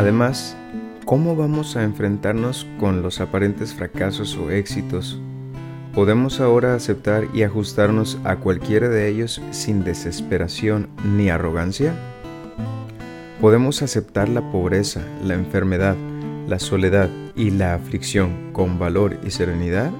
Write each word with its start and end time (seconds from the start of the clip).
Además, 0.00 0.56
¿cómo 1.04 1.36
vamos 1.36 1.76
a 1.76 1.82
enfrentarnos 1.82 2.66
con 2.78 3.02
los 3.02 3.20
aparentes 3.20 3.74
fracasos 3.74 4.34
o 4.38 4.50
éxitos? 4.50 5.20
¿Podemos 5.94 6.40
ahora 6.40 6.74
aceptar 6.74 7.26
y 7.34 7.42
ajustarnos 7.42 8.18
a 8.24 8.36
cualquiera 8.36 8.88
de 8.88 9.08
ellos 9.08 9.42
sin 9.50 9.84
desesperación 9.84 10.88
ni 11.04 11.28
arrogancia? 11.28 11.92
¿Podemos 13.42 13.82
aceptar 13.82 14.30
la 14.30 14.50
pobreza, 14.50 15.02
la 15.22 15.34
enfermedad, 15.34 15.96
la 16.48 16.58
soledad 16.58 17.10
y 17.36 17.50
la 17.50 17.74
aflicción 17.74 18.54
con 18.54 18.78
valor 18.78 19.18
y 19.22 19.30
serenidad? 19.32 19.90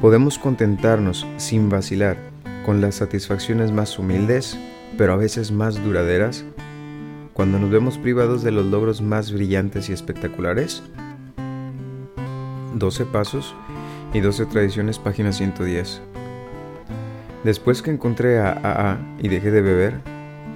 Podemos 0.00 0.38
contentarnos 0.38 1.26
sin 1.36 1.68
vacilar 1.68 2.16
con 2.64 2.80
las 2.80 2.94
satisfacciones 2.94 3.70
más 3.70 3.98
humildes, 3.98 4.58
pero 4.96 5.12
a 5.12 5.16
veces 5.16 5.52
más 5.52 5.84
duraderas, 5.84 6.46
cuando 7.36 7.58
nos 7.58 7.68
vemos 7.68 7.98
privados 7.98 8.42
de 8.42 8.50
los 8.50 8.64
logros 8.64 9.02
más 9.02 9.30
brillantes 9.30 9.90
y 9.90 9.92
espectaculares? 9.92 10.82
12 12.74 13.04
pasos 13.04 13.54
y 14.14 14.20
12 14.20 14.46
tradiciones, 14.46 14.98
página 14.98 15.32
110. 15.32 16.00
Después 17.44 17.82
que 17.82 17.90
encontré 17.90 18.38
a 18.38 18.52
AA 18.52 19.18
y 19.18 19.28
dejé 19.28 19.50
de 19.50 19.60
beber, 19.60 20.00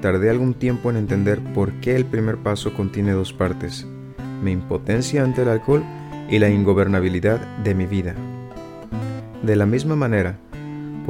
tardé 0.01 0.31
algún 0.31 0.55
tiempo 0.55 0.89
en 0.89 0.97
entender 0.97 1.39
por 1.53 1.71
qué 1.83 1.97
el 1.97 2.07
primer 2.07 2.39
paso 2.39 2.73
contiene 2.73 3.13
dos 3.13 3.35
partes, 3.35 3.87
mi 4.43 4.53
impotencia 4.53 5.23
ante 5.23 5.43
el 5.43 5.51
alcohol 5.51 5.85
y 6.31 6.39
la 6.39 6.49
ingobernabilidad 6.49 7.41
de 7.59 7.75
mi 7.75 7.85
vida. 7.85 8.15
De 9.43 9.55
la 9.55 9.67
misma 9.67 9.97
manera, 9.97 10.39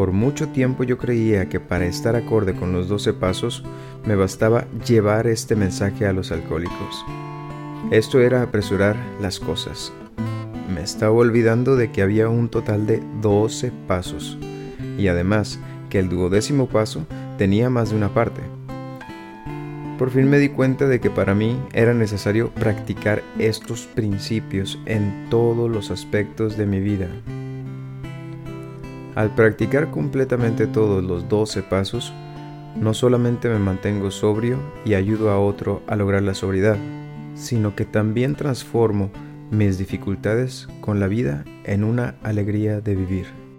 por 0.01 0.13
mucho 0.13 0.49
tiempo 0.49 0.83
yo 0.83 0.97
creía 0.97 1.51
que 1.51 1.61
para 1.61 1.85
estar 1.85 2.17
acorde 2.17 2.55
con 2.55 2.73
los 2.73 2.89
12 2.89 3.13
pasos 3.13 3.63
me 4.07 4.17
bastaba 4.17 4.65
llevar 4.87 5.27
este 5.27 5.57
mensaje 5.57 6.07
a 6.07 6.15
los 6.15 6.33
alcohólicos. 6.33 7.05
Esto 7.91 8.19
era 8.19 8.41
apresurar 8.41 8.97
las 9.21 9.39
cosas. 9.39 9.93
Me 10.75 10.81
estaba 10.81 11.13
olvidando 11.13 11.77
de 11.77 11.93
que 11.93 12.01
había 12.01 12.31
un 12.31 12.49
total 12.49 12.87
de 12.87 13.03
12 13.21 13.73
pasos 13.87 14.39
y 14.97 15.09
además 15.09 15.61
que 15.91 15.99
el 15.99 16.09
duodécimo 16.09 16.67
paso 16.67 17.05
tenía 17.37 17.69
más 17.69 17.91
de 17.91 17.97
una 17.97 18.09
parte. 18.09 18.41
Por 19.99 20.09
fin 20.09 20.31
me 20.31 20.39
di 20.39 20.49
cuenta 20.49 20.87
de 20.87 20.99
que 21.01 21.11
para 21.11 21.35
mí 21.35 21.61
era 21.75 21.93
necesario 21.93 22.49
practicar 22.55 23.23
estos 23.39 23.83
principios 23.83 24.79
en 24.87 25.27
todos 25.29 25.71
los 25.71 25.91
aspectos 25.91 26.57
de 26.57 26.65
mi 26.65 26.81
vida. 26.81 27.09
Al 29.15 29.35
practicar 29.35 29.91
completamente 29.91 30.67
todos 30.67 31.03
los 31.03 31.29
12 31.29 31.63
pasos, 31.63 32.13
no 32.77 32.95
solamente 32.95 33.49
me 33.49 33.59
mantengo 33.59 34.11
sobrio 34.11 34.59
y 34.85 34.95
ayudo 34.95 35.31
a 35.31 35.41
otro 35.41 35.83
a 35.89 35.97
lograr 35.97 36.23
la 36.23 36.35
sobriedad, 36.35 36.77
sino 37.35 37.75
que 37.75 37.85
también 37.85 38.37
transformo 38.37 39.11
mis 39.51 39.79
dificultades 39.79 40.69
con 40.81 41.01
la 41.01 41.09
vida 41.09 41.45
en 41.65 41.83
una 41.83 42.15
alegría 42.23 42.81
de 42.81 42.95
vivir. 42.95 43.50